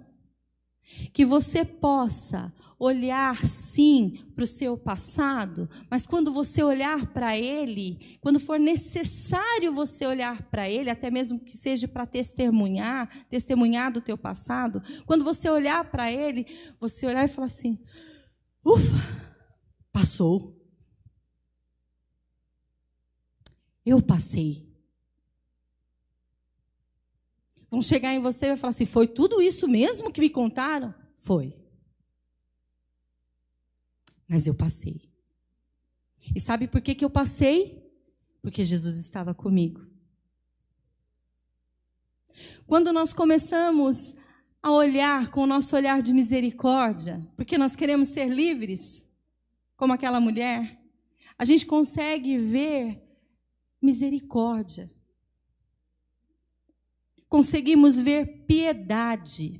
[1.12, 8.16] Que você possa olhar sim para o seu passado, mas quando você olhar para ele,
[8.22, 14.00] quando for necessário você olhar para ele, até mesmo que seja para testemunhar, testemunhar do
[14.00, 16.46] teu passado, quando você olhar para ele,
[16.80, 17.78] você olhar e falar assim:
[18.64, 19.19] ufa,
[19.92, 20.56] passou.
[23.84, 24.68] Eu passei.
[27.70, 30.94] Vão chegar em você e vai falar assim: foi tudo isso mesmo que me contaram?
[31.16, 31.54] Foi.
[34.26, 35.08] Mas eu passei.
[36.34, 37.80] E sabe por que, que eu passei?
[38.42, 39.86] Porque Jesus estava comigo.
[42.66, 44.16] Quando nós começamos
[44.62, 49.06] a olhar com o nosso olhar de misericórdia, porque nós queremos ser livres,
[49.80, 50.78] como aquela mulher,
[51.38, 53.02] a gente consegue ver
[53.80, 54.90] misericórdia.
[57.26, 59.58] Conseguimos ver piedade,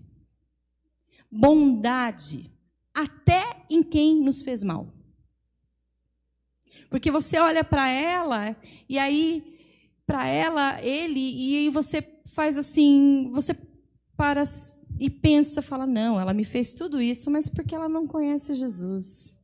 [1.31, 2.53] bondade,
[2.93, 4.93] até em quem nos fez mal.
[6.91, 8.55] Porque você olha para ela
[8.87, 9.59] e aí
[10.05, 12.03] para ela, ele e aí você
[12.35, 13.55] faz assim, você
[14.19, 14.45] para
[14.99, 19.40] e pensa, fala: "Não, ela me fez tudo isso, mas porque ela não conhece Jesus".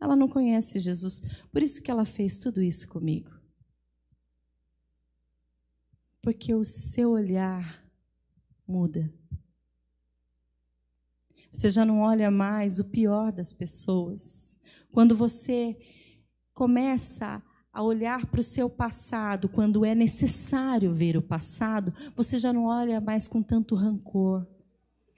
[0.00, 1.22] Ela não conhece Jesus,
[1.52, 3.30] por isso que ela fez tudo isso comigo.
[6.22, 7.84] Porque o seu olhar
[8.66, 9.12] muda.
[11.50, 14.56] Você já não olha mais o pior das pessoas.
[14.92, 15.76] Quando você
[16.52, 17.42] começa
[17.72, 22.64] a olhar para o seu passado, quando é necessário ver o passado, você já não
[22.64, 24.46] olha mais com tanto rancor.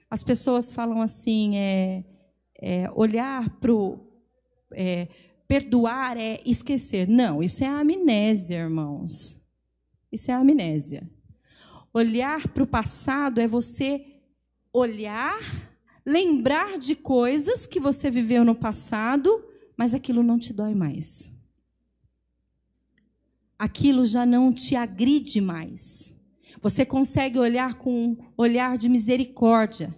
[0.09, 2.03] As pessoas falam assim, é,
[2.55, 4.10] é olhar para o.
[4.73, 5.07] É,
[5.47, 7.07] perdoar é esquecer.
[7.07, 9.41] Não, isso é amnésia, irmãos.
[10.11, 11.09] Isso é amnésia.
[11.93, 14.05] Olhar para o passado é você
[14.73, 15.39] olhar,
[16.05, 19.43] lembrar de coisas que você viveu no passado,
[19.75, 21.31] mas aquilo não te dói mais.
[23.59, 26.13] Aquilo já não te agride mais.
[26.61, 29.93] Você consegue olhar com um olhar de misericórdia,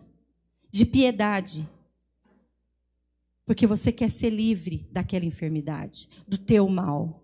[0.71, 1.67] de piedade.
[3.45, 7.23] Porque você quer ser livre daquela enfermidade, do teu mal.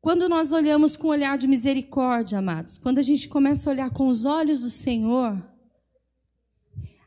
[0.00, 3.90] Quando nós olhamos com um olhar de misericórdia, amados, quando a gente começa a olhar
[3.90, 5.42] com os olhos do Senhor,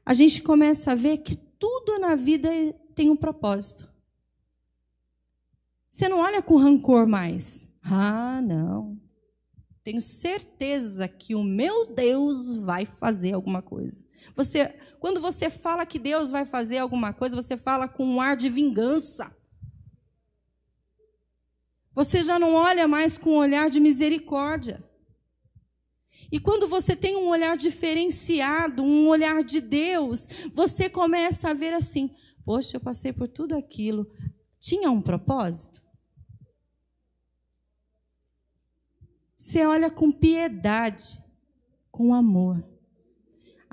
[0.06, 2.50] a gente começa a ver que tudo na vida
[2.94, 3.92] tem um propósito.
[5.90, 7.72] Você não olha com rancor mais.
[7.82, 9.00] Ah, não.
[9.84, 14.06] Tenho certeza que o meu Deus vai fazer alguma coisa.
[14.36, 14.74] Você,
[15.04, 18.48] quando você fala que Deus vai fazer alguma coisa, você fala com um ar de
[18.48, 19.36] vingança.
[21.94, 24.82] Você já não olha mais com um olhar de misericórdia.
[26.32, 31.74] E quando você tem um olhar diferenciado, um olhar de Deus, você começa a ver
[31.74, 32.10] assim:
[32.46, 34.10] poxa, eu passei por tudo aquilo.
[34.58, 35.84] Tinha um propósito?
[39.36, 41.22] Você olha com piedade,
[41.92, 42.64] com amor,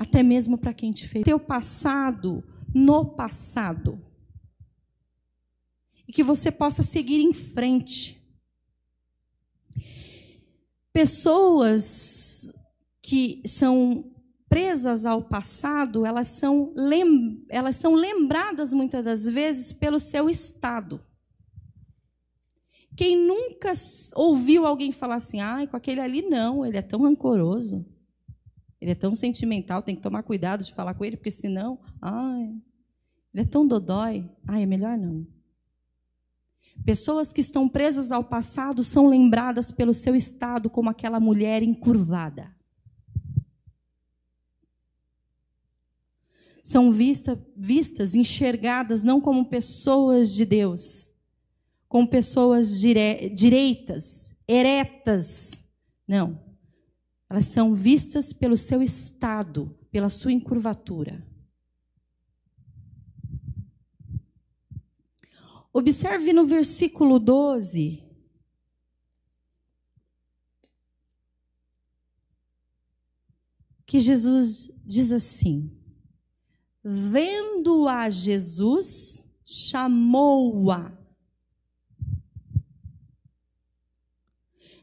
[0.00, 1.24] até mesmo para quem te fez.
[1.24, 2.42] Teu passado
[2.74, 4.02] no passado
[6.08, 8.18] e que você possa seguir em frente.
[10.90, 12.50] Pessoas
[13.02, 14.10] que são
[14.48, 20.98] presas ao passado, elas são, lem elas são lembradas muitas das vezes pelo seu estado.
[22.96, 23.74] Quem nunca
[24.14, 27.84] ouviu alguém falar assim, ai, com aquele ali não, ele é tão rancoroso,
[28.80, 32.54] ele é tão sentimental, tem que tomar cuidado de falar com ele, porque senão, ai,
[33.32, 35.26] ele é tão dodói, ai, é melhor não.
[36.84, 42.54] Pessoas que estão presas ao passado são lembradas pelo seu estado como aquela mulher encurvada.
[46.62, 51.10] São vista, vistas, enxergadas não como pessoas de Deus,
[51.88, 55.64] como pessoas dire, direitas, eretas.
[56.06, 56.49] Não.
[57.30, 61.24] Elas são vistas pelo seu estado, pela sua encurvatura.
[65.72, 68.02] Observe no versículo 12.
[73.86, 75.70] Que Jesus diz assim:
[76.82, 80.99] Vendo a Jesus, chamou-a.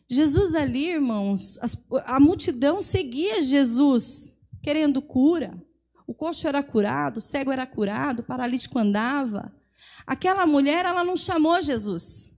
[0.10, 1.60] Jesus ali, irmãos,
[2.05, 5.62] a multidão seguia Jesus, querendo cura.
[6.05, 9.53] O coxo era curado, o cego era curado, o paralítico andava.
[10.05, 12.34] Aquela mulher, ela não chamou Jesus.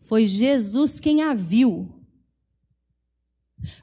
[0.00, 2.00] Foi Jesus quem a viu.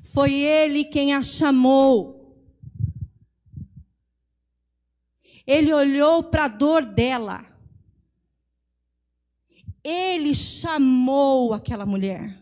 [0.02, 2.20] Foi ele quem a chamou.
[5.46, 7.46] Ele olhou para a dor dela.
[9.84, 12.40] Ele chamou aquela mulher.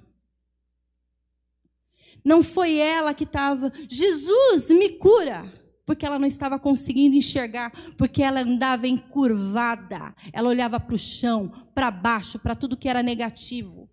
[2.23, 5.51] Não foi ela que estava, Jesus, me cura
[5.87, 11.47] porque ela não estava conseguindo enxergar, porque ela andava encurvada, ela olhava para o chão,
[11.73, 13.89] para baixo, para tudo que era negativo.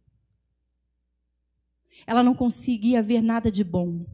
[2.05, 4.05] Ela não conseguia ver nada de bom.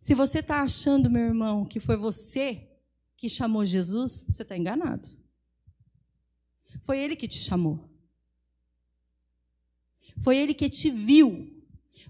[0.00, 2.68] Se você está achando, meu irmão, que foi você
[3.16, 5.08] que chamou Jesus, você está enganado.
[6.82, 7.88] Foi ele que te chamou.
[10.18, 11.52] Foi ele que te viu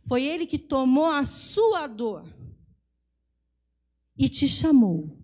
[0.05, 2.27] foi ele que tomou a sua dor
[4.17, 5.17] e te chamou,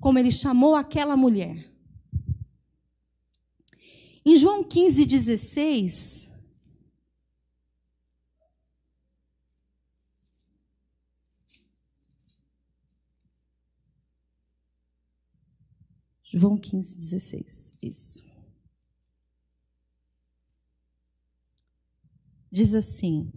[0.00, 1.72] como ele chamou aquela mulher.
[4.24, 6.30] Em João 15, 16.
[16.24, 17.74] João 15, 16.
[17.82, 18.27] Isso.
[22.50, 23.30] Diz assim: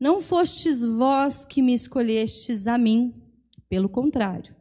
[0.00, 3.12] não fostes vós que me escolhestes a mim,
[3.68, 4.56] pelo contrário.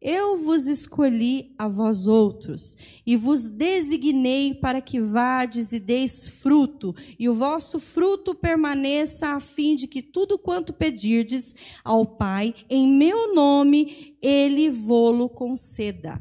[0.00, 6.92] Eu vos escolhi a vós outros, e vos designei para que vades e deis fruto,
[7.16, 11.54] e o vosso fruto permaneça, a fim de que tudo quanto pedirdes
[11.84, 16.20] ao Pai, em meu nome, ele vô-lo conceda.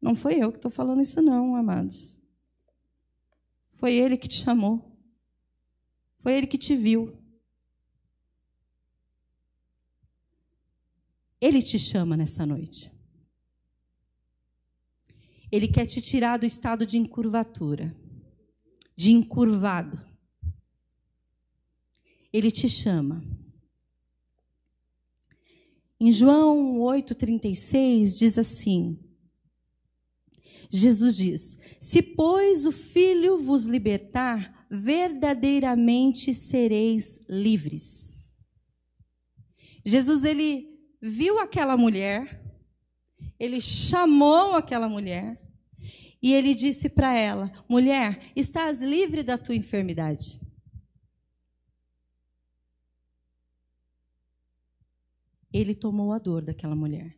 [0.00, 2.15] Não foi eu que estou falando isso, não, amados.
[3.86, 4.98] Foi Ele que te chamou.
[6.18, 7.16] Foi Ele que te viu.
[11.40, 12.90] Ele te chama nessa noite.
[15.52, 17.96] Ele quer te tirar do estado de encurvatura,
[18.96, 20.04] de encurvado.
[22.32, 23.22] Ele te chama.
[26.00, 28.98] Em João 8,36 diz assim:
[30.70, 38.32] Jesus diz: Se, pois, o Filho vos libertar, verdadeiramente sereis livres.
[39.84, 40.68] Jesus, ele
[41.00, 42.42] viu aquela mulher,
[43.38, 45.40] ele chamou aquela mulher
[46.20, 50.40] e ele disse para ela: Mulher, estás livre da tua enfermidade.
[55.52, 57.16] Ele tomou a dor daquela mulher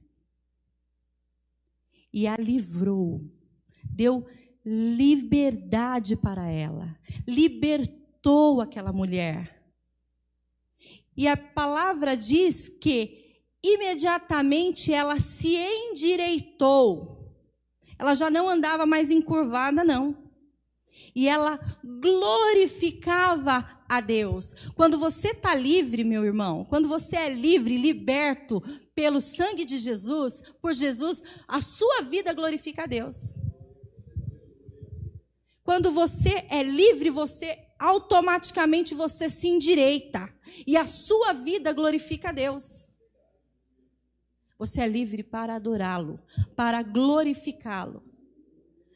[2.12, 3.24] e a livrou
[3.99, 4.24] deu
[4.64, 6.96] liberdade para ela,
[7.26, 9.61] libertou aquela mulher.
[11.16, 17.34] E a palavra diz que imediatamente ela se endireitou.
[17.99, 20.16] Ela já não andava mais encurvada, não.
[21.12, 21.59] E ela
[22.01, 24.55] glorificava a Deus.
[24.76, 28.62] Quando você está livre, meu irmão, quando você é livre, liberto
[28.94, 33.40] pelo sangue de Jesus, por Jesus, a sua vida glorifica a Deus.
[35.68, 40.34] Quando você é livre, você automaticamente você se endireita
[40.66, 42.88] e a sua vida glorifica a Deus.
[44.58, 46.18] Você é livre para adorá-lo,
[46.56, 48.02] para glorificá-lo.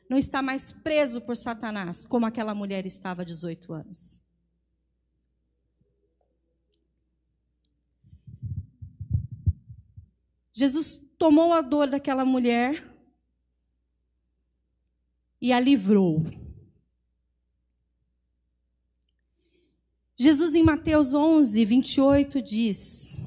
[0.09, 4.23] Não está mais preso por Satanás, como aquela mulher estava há 18 anos.
[10.55, 12.83] Jesus tomou a dor daquela mulher
[15.39, 16.25] e a livrou.
[20.23, 23.25] Jesus, em Mateus 11, 28, diz: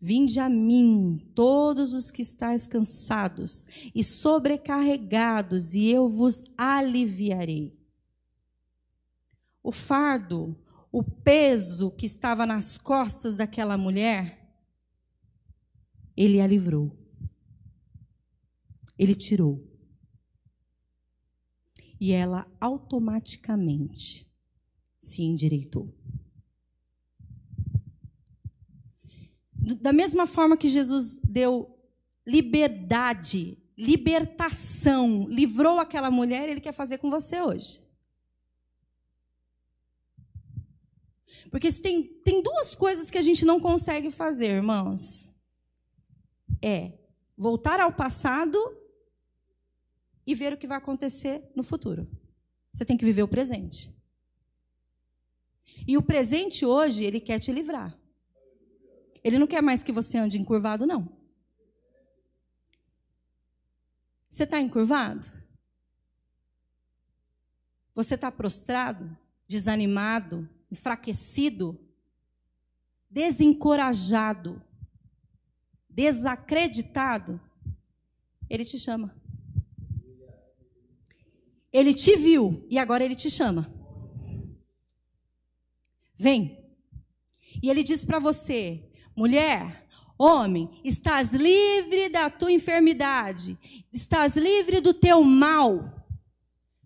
[0.00, 7.78] Vinde a mim, todos os que estáis cansados e sobrecarregados, e eu vos aliviarei.
[9.62, 10.56] O fardo,
[10.90, 14.50] o peso que estava nas costas daquela mulher,
[16.16, 16.98] ele a livrou.
[18.98, 19.62] Ele tirou.
[22.00, 24.26] E ela automaticamente
[24.98, 25.99] se endireitou.
[29.60, 31.78] Da mesma forma que Jesus deu
[32.26, 37.80] liberdade, libertação, livrou aquela mulher, ele quer fazer com você hoje.
[41.50, 45.34] Porque tem, tem duas coisas que a gente não consegue fazer, irmãos.
[46.62, 46.92] É
[47.36, 48.58] voltar ao passado
[50.26, 52.08] e ver o que vai acontecer no futuro.
[52.72, 53.92] Você tem que viver o presente.
[55.86, 57.98] E o presente hoje, ele quer te livrar.
[59.22, 61.08] Ele não quer mais que você ande encurvado, não.
[64.28, 65.26] Você está encurvado?
[67.94, 69.16] Você está prostrado,
[69.46, 71.78] desanimado, enfraquecido,
[73.10, 74.62] desencorajado,
[75.88, 77.40] desacreditado?
[78.48, 79.14] Ele te chama.
[81.72, 83.72] Ele te viu e agora ele te chama.
[86.16, 86.58] Vem.
[87.62, 89.86] E ele diz para você: Mulher,
[90.18, 93.58] homem, estás livre da tua enfermidade,
[93.92, 96.06] estás livre do teu mal.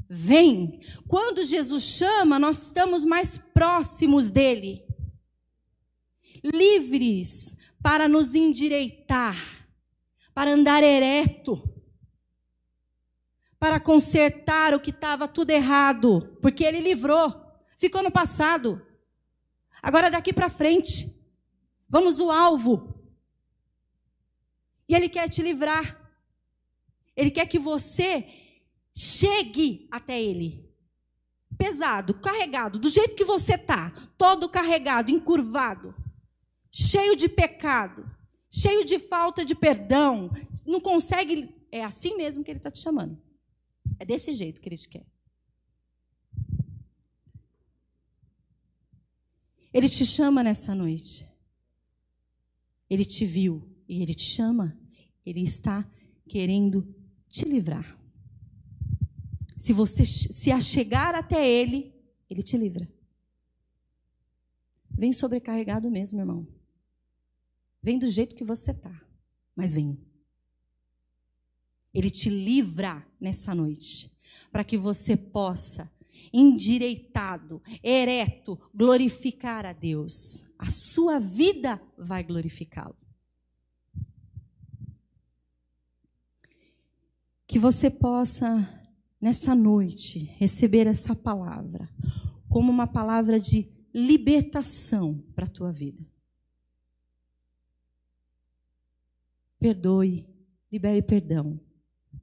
[0.09, 0.81] Vem.
[1.09, 4.85] Quando Jesus chama, nós estamos mais próximos dele.
[6.43, 9.37] Livres para nos endireitar,
[10.33, 11.63] para andar ereto,
[13.59, 17.35] para consertar o que estava tudo errado, porque ele livrou,
[17.79, 18.81] ficou no passado.
[19.83, 21.24] Agora daqui para frente,
[21.89, 22.95] Vamos o alvo.
[24.89, 26.01] E Ele quer te livrar.
[27.17, 28.27] Ele quer que você
[28.95, 30.65] chegue até Ele.
[31.57, 35.95] Pesado, carregado, do jeito que você está, todo carregado, encurvado,
[36.71, 38.05] cheio de pecado,
[38.51, 40.31] cheio de falta de perdão,
[40.67, 41.55] não consegue.
[41.71, 43.21] É assim mesmo que Ele está te chamando.
[43.99, 45.07] É desse jeito que Ele te quer.
[49.73, 51.29] Ele te chama nessa noite.
[52.95, 54.79] Ele te viu e ele te chama.
[55.27, 55.85] Ele está
[56.29, 56.95] querendo
[57.29, 57.99] te livrar.
[59.57, 61.93] Se você se achegar até ele,
[62.31, 62.89] ele te livra.
[64.89, 66.47] Vem sobrecarregado mesmo, irmão.
[67.83, 69.05] Vem do jeito que você está,
[69.57, 69.99] mas vem.
[71.93, 74.17] Ele te livra nessa noite,
[74.53, 75.91] para que você possa,
[76.33, 80.47] endireitado, ereto, glorificar a Deus.
[80.59, 82.97] A sua vida vai glorificá-lo.
[87.47, 88.69] Que você possa,
[89.21, 91.89] nessa noite, receber essa palavra
[92.49, 96.05] como uma palavra de libertação para a tua vida.
[99.59, 100.27] Perdoe,
[100.71, 101.59] libere perdão.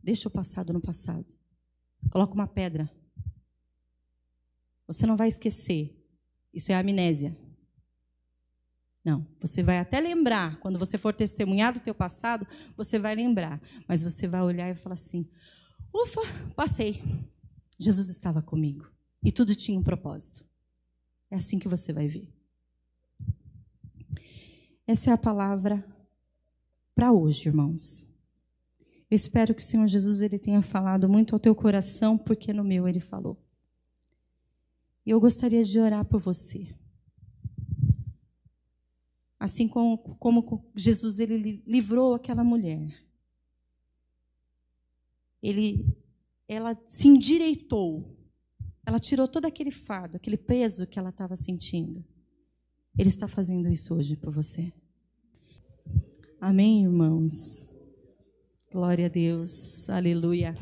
[0.03, 1.25] Deixa o passado no passado.
[2.09, 2.89] Coloca uma pedra.
[4.91, 5.97] Você não vai esquecer.
[6.53, 7.37] Isso é amnésia.
[9.03, 13.59] Não, você vai até lembrar, quando você for testemunhar do teu passado, você vai lembrar,
[13.87, 15.25] mas você vai olhar e falar assim:
[15.93, 16.21] "Ufa,
[16.55, 17.01] passei.
[17.79, 18.91] Jesus estava comigo
[19.23, 20.45] e tudo tinha um propósito".
[21.31, 22.29] É assim que você vai ver.
[24.85, 25.83] Essa é a palavra
[26.93, 28.05] para hoje, irmãos.
[29.09, 32.63] Eu espero que o Senhor Jesus ele tenha falado muito ao teu coração, porque no
[32.63, 33.41] meu ele falou.
[35.05, 36.73] E eu gostaria de orar por você.
[39.39, 43.03] Assim como, como Jesus ele livrou aquela mulher.
[45.41, 45.97] Ele,
[46.47, 48.15] ela se endireitou.
[48.85, 52.05] Ela tirou todo aquele fardo, aquele peso que ela estava sentindo.
[52.97, 54.71] Ele está fazendo isso hoje por você.
[56.39, 57.73] Amém, irmãos?
[58.71, 59.89] Glória a Deus.
[59.89, 60.55] Aleluia.